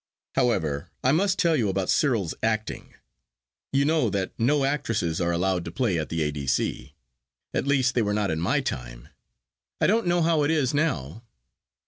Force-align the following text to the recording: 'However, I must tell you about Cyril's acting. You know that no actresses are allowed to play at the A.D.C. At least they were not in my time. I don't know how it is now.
'However, 0.33 0.89
I 1.03 1.11
must 1.11 1.37
tell 1.37 1.55
you 1.55 1.69
about 1.69 1.87
Cyril's 1.87 2.33
acting. 2.41 2.95
You 3.71 3.85
know 3.85 4.09
that 4.09 4.31
no 4.39 4.65
actresses 4.65 5.21
are 5.21 5.31
allowed 5.31 5.63
to 5.65 5.71
play 5.71 5.99
at 5.99 6.09
the 6.09 6.23
A.D.C. 6.23 6.95
At 7.53 7.67
least 7.67 7.93
they 7.93 8.01
were 8.01 8.11
not 8.11 8.31
in 8.31 8.39
my 8.39 8.61
time. 8.61 9.09
I 9.79 9.85
don't 9.85 10.07
know 10.07 10.23
how 10.23 10.41
it 10.41 10.49
is 10.49 10.73
now. 10.73 11.21